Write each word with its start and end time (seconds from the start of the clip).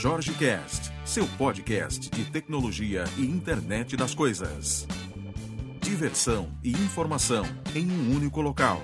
Jorge 0.00 0.32
Cast, 0.38 0.92
seu 1.04 1.26
podcast 1.36 2.08
de 2.08 2.30
tecnologia 2.30 3.02
e 3.16 3.22
internet 3.22 3.96
das 3.96 4.14
coisas. 4.14 4.86
Diversão 5.82 6.56
e 6.62 6.70
informação 6.70 7.42
em 7.74 7.90
um 7.90 8.14
único 8.14 8.40
local. 8.40 8.80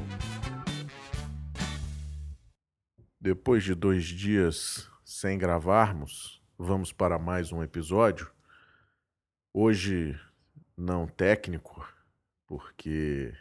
Depois 3.21 3.63
de 3.63 3.77
dois 3.77 4.07
dias 4.07 4.91
sem 5.05 5.39
gravarmos, 5.39 6.43
vamos 6.59 6.93
para 6.93 7.17
mais 7.17 7.53
um 7.53 7.63
episódio. 7.63 8.29
Hoje, 9.53 10.19
não 10.77 11.07
técnico, 11.07 11.89
porque 12.45 13.33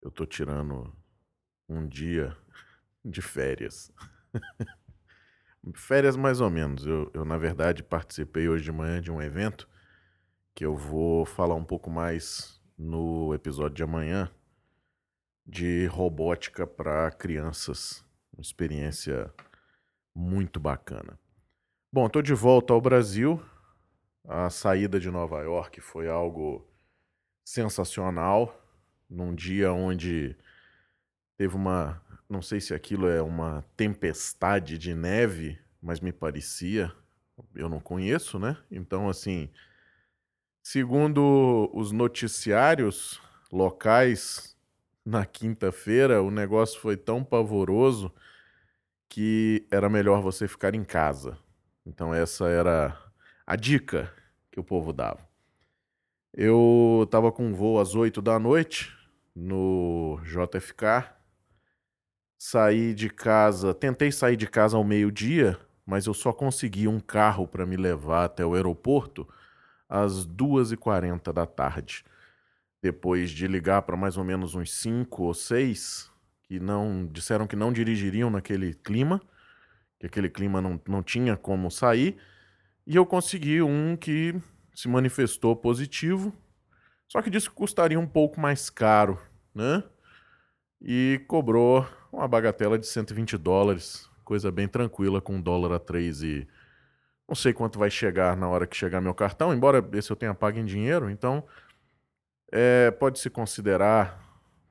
eu 0.00 0.10
tô 0.10 0.24
tirando 0.24 0.90
um 1.68 1.86
dia 1.86 2.34
de 3.04 3.20
férias. 3.20 3.92
férias 5.74 6.16
mais 6.16 6.40
ou 6.40 6.50
menos. 6.50 6.86
Eu, 6.86 7.10
eu, 7.14 7.24
na 7.24 7.38
verdade, 7.38 7.82
participei 7.82 8.48
hoje 8.48 8.64
de 8.64 8.72
manhã 8.72 9.00
de 9.00 9.10
um 9.10 9.22
evento 9.22 9.68
que 10.54 10.64
eu 10.64 10.76
vou 10.76 11.24
falar 11.24 11.54
um 11.54 11.64
pouco 11.64 11.90
mais 11.90 12.60
no 12.76 13.34
episódio 13.34 13.74
de 13.76 13.82
amanhã 13.82 14.30
de 15.46 15.86
robótica 15.86 16.66
para 16.66 17.10
crianças. 17.10 18.04
Uma 18.32 18.40
experiência 18.40 19.32
muito 20.14 20.58
bacana. 20.58 21.18
Bom, 21.92 22.06
estou 22.06 22.22
de 22.22 22.34
volta 22.34 22.72
ao 22.72 22.80
Brasil. 22.80 23.40
A 24.26 24.48
saída 24.48 24.98
de 24.98 25.10
Nova 25.10 25.40
York 25.42 25.80
foi 25.80 26.08
algo 26.08 26.66
sensacional. 27.44 28.60
Num 29.08 29.34
dia 29.34 29.72
onde 29.72 30.36
teve 31.36 31.54
uma 31.54 32.02
não 32.28 32.42
sei 32.42 32.60
se 32.60 32.74
aquilo 32.74 33.06
é 33.06 33.22
uma 33.22 33.64
tempestade 33.76 34.78
de 34.78 34.94
neve, 34.94 35.58
mas 35.80 36.00
me 36.00 36.12
parecia. 36.12 36.92
Eu 37.54 37.68
não 37.68 37.80
conheço, 37.80 38.38
né? 38.38 38.56
Então, 38.70 39.08
assim, 39.08 39.50
segundo 40.62 41.70
os 41.72 41.92
noticiários 41.92 43.20
locais, 43.52 44.56
na 45.04 45.26
quinta-feira, 45.26 46.22
o 46.22 46.30
negócio 46.30 46.80
foi 46.80 46.96
tão 46.96 47.22
pavoroso 47.22 48.12
que 49.08 49.66
era 49.70 49.88
melhor 49.88 50.22
você 50.22 50.48
ficar 50.48 50.74
em 50.74 50.82
casa. 50.82 51.38
Então, 51.84 52.14
essa 52.14 52.48
era 52.48 52.98
a 53.46 53.54
dica 53.54 54.12
que 54.50 54.58
o 54.58 54.64
povo 54.64 54.92
dava. 54.92 55.20
Eu 56.32 57.02
estava 57.04 57.30
com 57.30 57.54
voo 57.54 57.78
às 57.78 57.94
8 57.94 58.22
da 58.22 58.38
noite 58.38 58.92
no 59.36 60.18
JFK 60.24 61.14
saí 62.46 62.92
de 62.92 63.08
casa, 63.08 63.72
tentei 63.72 64.12
sair 64.12 64.36
de 64.36 64.46
casa 64.46 64.76
ao 64.76 64.84
meio-dia, 64.84 65.58
mas 65.86 66.04
eu 66.04 66.12
só 66.12 66.30
consegui 66.30 66.86
um 66.86 67.00
carro 67.00 67.48
para 67.48 67.64
me 67.64 67.74
levar 67.74 68.26
até 68.26 68.44
o 68.44 68.52
aeroporto 68.52 69.26
às 69.88 70.26
2h40 70.26 71.32
da 71.32 71.46
tarde. 71.46 72.04
Depois 72.82 73.30
de 73.30 73.46
ligar 73.46 73.80
para 73.80 73.96
mais 73.96 74.18
ou 74.18 74.24
menos 74.24 74.54
uns 74.54 74.74
5 74.74 75.22
ou 75.22 75.32
6 75.32 76.12
que 76.42 76.60
não 76.60 77.06
disseram 77.10 77.46
que 77.46 77.56
não 77.56 77.72
dirigiriam 77.72 78.28
naquele 78.28 78.74
clima, 78.74 79.22
que 79.98 80.04
aquele 80.04 80.28
clima 80.28 80.60
não, 80.60 80.78
não 80.86 81.02
tinha 81.02 81.38
como 81.38 81.70
sair, 81.70 82.18
e 82.86 82.94
eu 82.94 83.06
consegui 83.06 83.62
um 83.62 83.96
que 83.96 84.38
se 84.74 84.86
manifestou 84.86 85.56
positivo, 85.56 86.30
só 87.08 87.22
que 87.22 87.30
disse 87.30 87.48
que 87.48 87.56
custaria 87.56 87.98
um 87.98 88.06
pouco 88.06 88.38
mais 88.38 88.68
caro, 88.68 89.18
né? 89.54 89.82
E 90.78 91.24
cobrou 91.26 91.88
uma 92.14 92.28
bagatela 92.28 92.78
de 92.78 92.86
120 92.86 93.36
dólares, 93.36 94.08
coisa 94.24 94.50
bem 94.50 94.68
tranquila, 94.68 95.20
com 95.20 95.34
um 95.34 95.40
dólar 95.40 95.74
a 95.74 95.78
3 95.78 96.22
e 96.22 96.48
não 97.28 97.34
sei 97.34 97.52
quanto 97.52 97.78
vai 97.78 97.90
chegar 97.90 98.36
na 98.36 98.48
hora 98.48 98.66
que 98.66 98.76
chegar 98.76 99.00
meu 99.00 99.14
cartão, 99.14 99.52
embora 99.52 99.84
esse 99.92 100.10
eu 100.10 100.16
tenha 100.16 100.34
pago 100.34 100.58
em 100.58 100.64
dinheiro, 100.64 101.10
então 101.10 101.44
é, 102.52 102.90
pode-se 102.92 103.28
considerar 103.28 104.22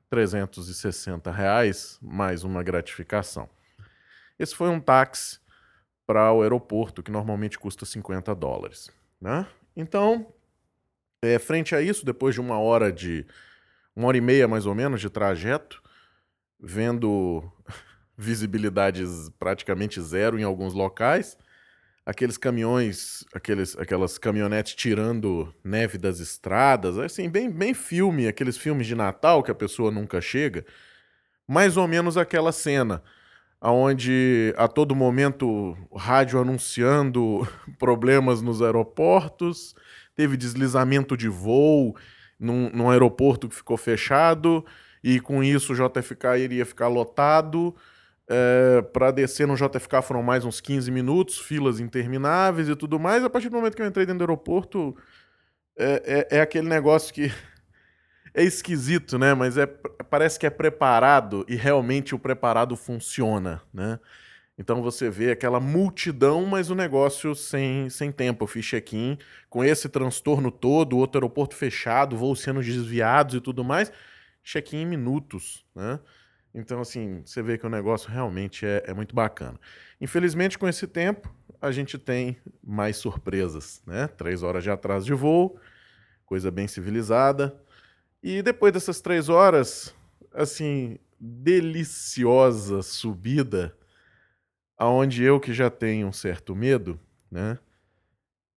360 0.08 1.30
reais 1.30 1.98
mais 2.00 2.44
uma 2.44 2.62
gratificação. 2.62 3.48
Esse 4.38 4.54
foi 4.54 4.68
um 4.68 4.80
táxi 4.80 5.38
para 6.06 6.32
o 6.32 6.42
aeroporto, 6.42 7.02
que 7.02 7.10
normalmente 7.10 7.58
custa 7.58 7.84
50 7.84 8.34
dólares. 8.34 8.90
Né? 9.20 9.46
Então, 9.76 10.32
é, 11.22 11.38
frente 11.38 11.74
a 11.74 11.82
isso, 11.82 12.04
depois 12.04 12.34
de 12.34 12.40
uma 12.40 12.58
hora 12.58 12.92
de. 12.92 13.26
uma 13.94 14.08
hora 14.08 14.16
e 14.16 14.20
meia 14.20 14.46
mais 14.46 14.66
ou 14.66 14.74
menos 14.74 15.00
de 15.00 15.08
trajeto, 15.08 15.82
vendo 16.64 17.44
visibilidades 18.16 19.30
praticamente 19.38 20.00
zero 20.00 20.38
em 20.38 20.42
alguns 20.42 20.74
locais, 20.74 21.36
aqueles 22.06 22.36
caminhões, 22.36 23.24
aqueles, 23.34 23.76
aquelas 23.78 24.18
caminhonetes 24.18 24.74
tirando 24.74 25.54
neve 25.62 25.98
das 25.98 26.20
estradas, 26.20 26.98
assim, 26.98 27.28
bem, 27.28 27.50
bem 27.50 27.74
filme, 27.74 28.26
aqueles 28.26 28.56
filmes 28.56 28.86
de 28.86 28.94
Natal 28.94 29.42
que 29.42 29.50
a 29.50 29.54
pessoa 29.54 29.90
nunca 29.90 30.20
chega, 30.20 30.64
mais 31.46 31.76
ou 31.76 31.86
menos 31.86 32.16
aquela 32.16 32.52
cena 32.52 33.02
onde 33.72 34.54
a 34.58 34.68
todo 34.68 34.94
momento 34.94 35.76
rádio 35.96 36.40
anunciando 36.40 37.48
problemas 37.78 38.42
nos 38.42 38.60
aeroportos, 38.60 39.74
teve 40.14 40.36
deslizamento 40.36 41.16
de 41.16 41.28
voo 41.28 41.96
num, 42.38 42.70
num 42.70 42.90
aeroporto 42.90 43.48
que 43.48 43.54
ficou 43.54 43.76
fechado, 43.76 44.64
e 45.04 45.20
com 45.20 45.44
isso 45.44 45.74
o 45.74 45.76
JFK 45.76 46.38
iria 46.38 46.64
ficar 46.64 46.88
lotado. 46.88 47.76
É, 48.26 48.80
para 48.80 49.10
descer 49.10 49.46
no 49.46 49.54
JFK 49.54 50.00
foram 50.02 50.22
mais 50.22 50.46
uns 50.46 50.62
15 50.62 50.90
minutos, 50.90 51.38
filas 51.38 51.78
intermináveis 51.78 52.70
e 52.70 52.74
tudo 52.74 52.98
mais. 52.98 53.22
A 53.22 53.28
partir 53.28 53.50
do 53.50 53.56
momento 53.56 53.76
que 53.76 53.82
eu 53.82 53.86
entrei 53.86 54.06
dentro 54.06 54.20
do 54.20 54.22
aeroporto, 54.22 54.96
é, 55.78 56.26
é, 56.30 56.38
é 56.38 56.40
aquele 56.40 56.66
negócio 56.66 57.12
que 57.12 57.30
é 58.32 58.42
esquisito, 58.42 59.18
né? 59.18 59.34
Mas 59.34 59.58
é, 59.58 59.66
parece 60.08 60.38
que 60.38 60.46
é 60.46 60.50
preparado 60.50 61.44
e 61.46 61.54
realmente 61.54 62.14
o 62.14 62.18
preparado 62.18 62.74
funciona, 62.74 63.60
né? 63.74 64.00
Então 64.56 64.80
você 64.80 65.10
vê 65.10 65.32
aquela 65.32 65.60
multidão, 65.60 66.46
mas 66.46 66.70
o 66.70 66.74
negócio 66.74 67.34
sem, 67.34 67.90
sem 67.90 68.10
tempo. 68.10 68.44
Eu 68.44 68.48
fiz 68.48 68.64
check-in 68.64 69.18
com 69.50 69.62
esse 69.62 69.86
transtorno 69.86 70.50
todo, 70.50 70.96
outro 70.96 71.18
aeroporto 71.18 71.54
fechado, 71.54 72.16
voos 72.16 72.40
sendo 72.40 72.62
desviados 72.62 73.34
e 73.34 73.40
tudo 73.40 73.62
mais 73.62 73.92
check-in 74.44 74.82
em 74.82 74.86
minutos, 74.86 75.64
né? 75.74 75.98
Então, 76.54 76.80
assim, 76.80 77.22
você 77.24 77.42
vê 77.42 77.58
que 77.58 77.66
o 77.66 77.70
negócio 77.70 78.08
realmente 78.08 78.64
é, 78.64 78.84
é, 78.86 78.94
muito 78.94 79.12
bacana. 79.12 79.58
Infelizmente, 80.00 80.56
com 80.56 80.68
esse 80.68 80.86
tempo, 80.86 81.34
a 81.60 81.72
gente 81.72 81.98
tem 81.98 82.36
mais 82.62 82.96
surpresas, 82.96 83.82
né? 83.84 84.06
Três 84.06 84.44
horas 84.44 84.62
de 84.62 84.70
atraso 84.70 85.04
de 85.04 85.14
voo, 85.14 85.58
coisa 86.24 86.52
bem 86.52 86.68
civilizada. 86.68 87.60
E 88.22 88.40
depois 88.40 88.72
dessas 88.72 89.00
três 89.00 89.28
horas, 89.28 89.92
assim, 90.32 90.96
deliciosa 91.18 92.82
subida, 92.82 93.76
aonde 94.78 95.24
eu 95.24 95.40
que 95.40 95.52
já 95.52 95.68
tenho 95.68 96.06
um 96.06 96.12
certo 96.12 96.54
medo, 96.54 97.00
né? 97.28 97.58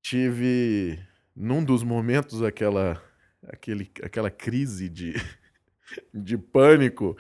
Tive, 0.04 1.00
num 1.36 1.64
dos 1.64 1.81
momentos, 1.81 2.44
aquela, 2.44 3.02
aquele, 3.48 3.92
aquela 4.04 4.30
crise 4.30 4.88
de 4.88 5.16
de 6.14 6.38
pânico 6.38 7.18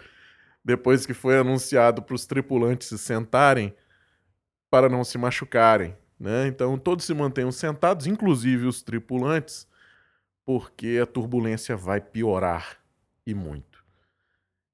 depois 0.63 1.05
que 1.05 1.13
foi 1.13 1.37
anunciado 1.37 2.01
para 2.01 2.15
os 2.15 2.25
tripulantes 2.25 2.87
se 2.87 2.97
sentarem 2.97 3.73
para 4.69 4.89
não 4.89 5.03
se 5.03 5.17
machucarem. 5.17 5.95
Né? 6.19 6.47
Então 6.47 6.77
todos 6.77 7.05
se 7.05 7.13
mantenham 7.13 7.51
sentados, 7.51 8.07
inclusive 8.07 8.65
os 8.65 8.81
tripulantes, 8.81 9.67
porque 10.45 10.99
a 11.01 11.05
turbulência 11.05 11.75
vai 11.75 12.01
piorar 12.01 12.79
e 13.25 13.33
muito. 13.33 13.77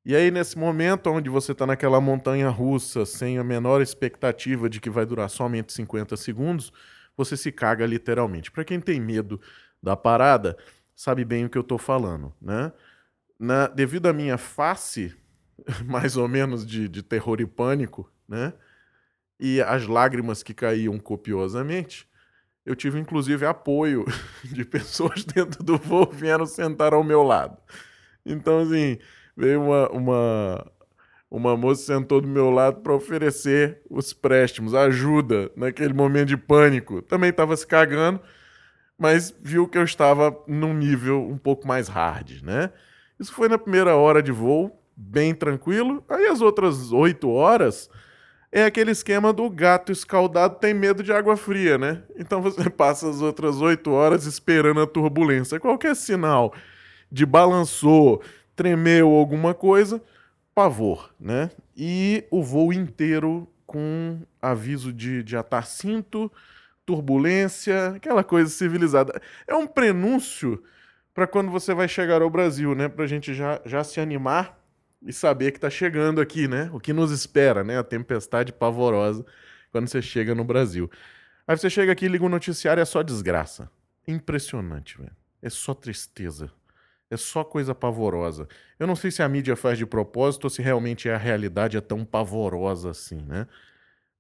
E 0.05 0.15
aí, 0.15 0.29
nesse 0.31 0.57
momento 0.57 1.09
onde 1.09 1.29
você 1.29 1.53
está 1.53 1.65
naquela 1.65 2.01
montanha 2.01 2.49
russa 2.49 3.05
sem 3.05 3.37
a 3.37 3.43
menor 3.43 3.81
expectativa 3.81 4.69
de 4.69 4.81
que 4.81 4.89
vai 4.89 5.05
durar 5.05 5.29
somente 5.29 5.71
50 5.71 6.17
segundos, 6.17 6.73
você 7.15 7.37
se 7.37 7.53
caga 7.53 7.85
literalmente. 7.85 8.51
Para 8.51 8.65
quem 8.65 8.81
tem 8.81 8.99
medo 8.99 9.39
da 9.81 9.95
parada, 9.95 10.57
sabe 10.93 11.23
bem 11.23 11.45
o 11.45 11.49
que 11.49 11.57
eu 11.57 11.61
estou 11.61 11.77
falando, 11.77 12.33
né? 12.41 12.73
Na, 13.39 13.67
devido 13.67 14.07
à 14.07 14.13
minha 14.13 14.37
face, 14.37 15.15
mais 15.85 16.17
ou 16.17 16.27
menos 16.27 16.65
de, 16.65 16.87
de 16.87 17.03
terror 17.03 17.39
e 17.41 17.45
pânico, 17.45 18.11
né? 18.27 18.53
E 19.39 19.61
as 19.61 19.87
lágrimas 19.87 20.41
que 20.41 20.53
caíam 20.53 20.97
copiosamente, 20.99 22.07
eu 22.65 22.75
tive 22.75 22.99
inclusive 22.99 23.45
apoio 23.45 24.05
de 24.43 24.63
pessoas 24.63 25.23
dentro 25.25 25.63
do 25.63 25.77
voo 25.77 26.09
vieram 26.11 26.45
sentar 26.45 26.93
ao 26.93 27.03
meu 27.03 27.23
lado. 27.23 27.57
Então, 28.25 28.59
assim, 28.59 28.97
veio 29.35 29.61
uma, 29.61 29.89
uma, 29.89 30.71
uma 31.29 31.57
moça 31.57 31.83
sentou 31.83 32.21
do 32.21 32.27
meu 32.27 32.49
lado 32.49 32.81
para 32.81 32.93
oferecer 32.93 33.81
os 33.89 34.13
préstimos, 34.13 34.73
ajuda 34.73 35.51
naquele 35.55 35.93
momento 35.93 36.29
de 36.29 36.37
pânico. 36.37 37.01
Também 37.01 37.31
estava 37.31 37.57
se 37.57 37.67
cagando, 37.67 38.21
mas 38.97 39.35
viu 39.41 39.67
que 39.67 39.77
eu 39.77 39.83
estava 39.83 40.33
num 40.47 40.73
nível 40.73 41.27
um 41.27 41.37
pouco 41.37 41.67
mais 41.67 41.87
hard, 41.89 42.41
né? 42.43 42.71
Isso 43.19 43.33
foi 43.33 43.47
na 43.47 43.57
primeira 43.57 43.95
hora 43.95 44.21
de 44.21 44.31
voo, 44.31 44.71
bem 44.95 45.33
tranquilo. 45.33 46.03
Aí 46.09 46.27
as 46.27 46.41
outras 46.41 46.91
oito 46.91 47.29
horas, 47.29 47.89
é 48.51 48.65
aquele 48.65 48.91
esquema 48.91 49.33
do 49.33 49.49
gato 49.49 49.91
escaldado 49.91 50.59
tem 50.59 50.75
medo 50.75 51.01
de 51.01 51.11
água 51.11 51.35
fria, 51.35 51.75
né? 51.75 52.03
Então 52.15 52.39
você 52.39 52.69
passa 52.69 53.09
as 53.09 53.19
outras 53.19 53.59
oito 53.59 53.91
horas 53.91 54.25
esperando 54.25 54.79
a 54.79 54.85
turbulência. 54.85 55.59
Qualquer 55.59 55.95
sinal 55.95 56.53
de 57.11 57.25
balançou, 57.25 58.21
tremeu 58.55 59.09
alguma 59.09 59.55
coisa, 59.55 60.01
pavor, 60.53 61.09
né? 61.19 61.49
E 61.75 62.23
o 62.29 62.43
voo 62.43 62.71
inteiro 62.71 63.47
com 63.65 64.19
aviso 64.39 64.93
de, 64.93 65.23
de 65.23 65.35
atar 65.35 65.65
cinto, 65.65 66.31
turbulência, 66.85 67.93
aquela 67.95 68.23
coisa 68.23 68.51
civilizada. 68.51 69.19
É 69.47 69.55
um 69.55 69.65
prenúncio 69.65 70.61
para 71.13 71.27
quando 71.27 71.51
você 71.51 71.73
vai 71.73 71.87
chegar 71.87 72.21
ao 72.21 72.29
Brasil, 72.29 72.73
né? 72.73 72.89
Para 72.89 73.03
a 73.03 73.07
gente 73.07 73.33
já, 73.33 73.61
já 73.65 73.83
se 73.83 73.99
animar 73.99 74.59
e 75.01 75.13
saber 75.13 75.51
que 75.51 75.57
está 75.57 75.69
chegando 75.69 76.19
aqui, 76.19 76.47
né? 76.47 76.69
O 76.73 76.79
que 76.79 76.93
nos 76.93 77.11
espera, 77.11 77.63
né? 77.63 77.77
A 77.77 77.83
tempestade 77.83 78.51
pavorosa 78.51 79.25
quando 79.71 79.87
você 79.87 80.01
chega 80.01 80.33
no 80.33 80.43
Brasil. 80.43 80.89
Aí 81.47 81.57
você 81.57 81.69
chega 81.69 81.91
aqui, 81.91 82.07
liga 82.07 82.25
o 82.25 82.29
noticiário 82.29 82.81
é 82.81 82.85
só 82.85 83.03
desgraça. 83.03 83.69
Impressionante, 84.07 84.97
velho. 84.97 85.15
É 85.41 85.49
só 85.49 85.73
tristeza. 85.73 86.49
É 87.09 87.17
só 87.17 87.43
coisa 87.43 87.75
pavorosa. 87.75 88.47
Eu 88.79 88.87
não 88.87 88.95
sei 88.95 89.11
se 89.11 89.21
a 89.21 89.29
mídia 89.29 89.55
faz 89.55 89.77
de 89.77 89.85
propósito 89.85 90.45
ou 90.45 90.49
se 90.49 90.61
realmente 90.61 91.09
a 91.09 91.17
realidade 91.17 91.77
é 91.77 91.81
tão 91.81 92.03
pavorosa 92.03 92.89
assim, 92.89 93.21
né? 93.21 93.47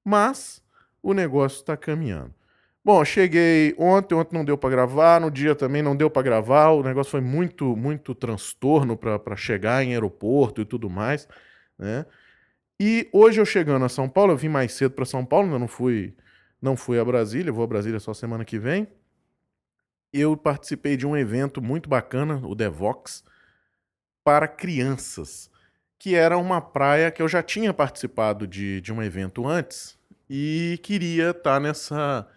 Mas 0.03 0.61
o 1.01 1.13
negócio 1.13 1.57
está 1.57 1.75
caminhando. 1.75 2.33
Bom, 2.85 3.05
cheguei 3.05 3.73
ontem, 3.77 4.13
ontem 4.13 4.35
não 4.35 4.43
deu 4.43 4.57
para 4.57 4.69
gravar, 4.69 5.21
no 5.21 5.31
dia 5.31 5.55
também 5.55 5.81
não 5.81 5.95
deu 5.95 6.09
para 6.09 6.21
gravar, 6.21 6.71
o 6.71 6.83
negócio 6.83 7.11
foi 7.11 7.21
muito, 7.21 7.77
muito 7.77 8.13
transtorno 8.13 8.97
para 8.97 9.35
chegar 9.37 9.81
em 9.83 9.93
aeroporto 9.93 10.59
e 10.59 10.65
tudo 10.65 10.89
mais, 10.89 11.25
né? 11.77 12.05
E 12.77 13.07
hoje 13.13 13.39
eu 13.39 13.45
chegando 13.45 13.85
a 13.85 13.89
São 13.89 14.09
Paulo, 14.09 14.33
eu 14.33 14.37
vim 14.37 14.49
mais 14.49 14.73
cedo 14.73 14.91
para 14.91 15.05
São 15.05 15.25
Paulo, 15.25 15.45
ainda 15.45 15.59
não 15.59 15.67
fui, 15.67 16.13
não 16.61 16.75
fui 16.75 16.99
a 16.99 17.05
Brasília, 17.05 17.53
vou 17.53 17.63
a 17.63 17.67
Brasília 17.67 17.99
só 18.01 18.13
semana 18.13 18.43
que 18.43 18.59
vem. 18.59 18.87
Eu 20.11 20.35
participei 20.35 20.97
de 20.97 21.07
um 21.07 21.15
evento 21.15 21.61
muito 21.61 21.87
bacana, 21.87 22.41
o 22.45 22.53
Devox, 22.53 23.23
para 24.25 24.47
crianças, 24.47 25.49
que 25.97 26.15
era 26.15 26.37
uma 26.37 26.59
praia 26.59 27.09
que 27.11 27.21
eu 27.21 27.29
já 27.29 27.41
tinha 27.41 27.73
participado 27.73 28.45
de, 28.45 28.81
de 28.81 28.91
um 28.91 29.01
evento 29.01 29.47
antes 29.47 29.97
e 30.29 30.77
queria 30.83 31.29
estar 31.29 31.53
tá 31.53 31.59
nessa 31.61 32.27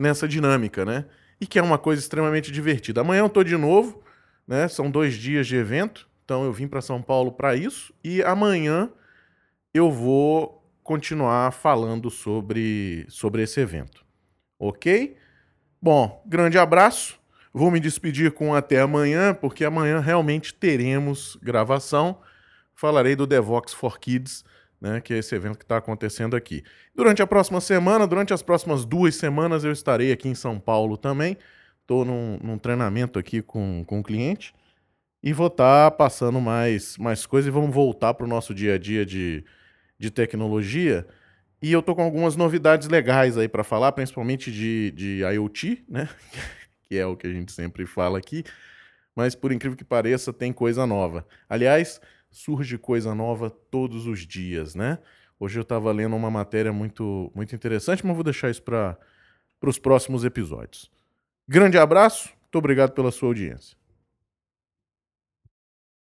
nessa 0.00 0.26
dinâmica, 0.26 0.84
né? 0.84 1.04
E 1.38 1.46
que 1.46 1.58
é 1.58 1.62
uma 1.62 1.76
coisa 1.76 2.00
extremamente 2.00 2.50
divertida. 2.50 3.02
Amanhã 3.02 3.20
eu 3.20 3.28
tô 3.28 3.44
de 3.44 3.56
novo, 3.56 4.02
né? 4.48 4.66
São 4.66 4.90
dois 4.90 5.14
dias 5.14 5.46
de 5.46 5.56
evento, 5.56 6.08
então 6.24 6.42
eu 6.42 6.52
vim 6.52 6.66
para 6.66 6.80
São 6.80 7.02
Paulo 7.02 7.32
para 7.32 7.54
isso 7.54 7.92
e 8.02 8.22
amanhã 8.22 8.90
eu 9.74 9.90
vou 9.90 10.64
continuar 10.82 11.52
falando 11.52 12.10
sobre, 12.10 13.04
sobre 13.08 13.42
esse 13.42 13.60
evento. 13.60 14.04
Ok? 14.58 15.16
Bom, 15.80 16.22
grande 16.26 16.58
abraço. 16.58 17.20
Vou 17.52 17.70
me 17.70 17.78
despedir 17.78 18.32
com 18.32 18.54
até 18.54 18.80
amanhã, 18.80 19.34
porque 19.34 19.64
amanhã 19.64 20.00
realmente 20.00 20.54
teremos 20.54 21.36
gravação. 21.42 22.20
Falarei 22.74 23.14
do 23.14 23.26
Devox 23.26 23.74
for 23.74 23.98
Kids 23.98 24.44
né, 24.80 25.00
que 25.00 25.12
é 25.12 25.18
esse 25.18 25.34
evento 25.34 25.58
que 25.58 25.64
está 25.64 25.76
acontecendo 25.76 26.34
aqui. 26.34 26.62
Durante 26.94 27.20
a 27.20 27.26
próxima 27.26 27.60
semana, 27.60 28.06
durante 28.06 28.32
as 28.32 28.42
próximas 28.42 28.84
duas 28.84 29.14
semanas, 29.14 29.62
eu 29.62 29.72
estarei 29.72 30.10
aqui 30.10 30.28
em 30.28 30.34
São 30.34 30.58
Paulo 30.58 30.96
também. 30.96 31.36
Estou 31.82 32.04
num, 32.04 32.38
num, 32.42 32.58
treinamento 32.58 33.18
aqui 33.18 33.42
com, 33.42 33.84
com 33.84 34.02
cliente 34.02 34.54
e 35.22 35.32
vou 35.32 35.48
estar 35.48 35.90
tá 35.90 35.96
passando 35.96 36.40
mais, 36.40 36.96
mais 36.96 37.26
coisas 37.26 37.48
e 37.48 37.50
vamos 37.50 37.74
voltar 37.74 38.14
para 38.14 38.24
o 38.24 38.28
nosso 38.28 38.54
dia 38.54 38.74
a 38.74 38.78
dia 38.78 39.04
de, 39.04 39.44
de 39.98 40.10
tecnologia. 40.10 41.06
E 41.60 41.70
eu 41.72 41.82
tô 41.82 41.94
com 41.94 42.02
algumas 42.02 42.36
novidades 42.36 42.88
legais 42.88 43.36
aí 43.36 43.48
para 43.48 43.62
falar, 43.62 43.92
principalmente 43.92 44.50
de, 44.50 44.92
de 44.92 45.22
IoT, 45.22 45.84
né? 45.88 46.08
que 46.88 46.96
é 46.96 47.04
o 47.04 47.16
que 47.16 47.26
a 47.26 47.32
gente 47.32 47.52
sempre 47.52 47.84
fala 47.84 48.18
aqui. 48.18 48.44
Mas 49.14 49.34
por 49.34 49.52
incrível 49.52 49.76
que 49.76 49.84
pareça, 49.84 50.32
tem 50.32 50.52
coisa 50.52 50.86
nova. 50.86 51.26
Aliás, 51.48 52.00
surge 52.30 52.78
coisa 52.78 53.14
nova 53.14 53.50
todos 53.50 54.06
os 54.06 54.26
dias, 54.26 54.74
né? 54.74 54.98
Hoje 55.38 55.58
eu 55.58 55.62
estava 55.62 55.90
lendo 55.90 56.14
uma 56.14 56.30
matéria 56.30 56.72
muito, 56.72 57.32
muito 57.34 57.54
interessante, 57.54 58.04
mas 58.04 58.14
vou 58.14 58.24
deixar 58.24 58.50
isso 58.50 58.62
para 58.62 58.98
os 59.62 59.78
próximos 59.78 60.24
episódios. 60.24 60.90
Grande 61.48 61.78
abraço, 61.78 62.28
muito 62.42 62.58
obrigado 62.58 62.92
pela 62.92 63.10
sua 63.10 63.28
audiência. 63.28 63.79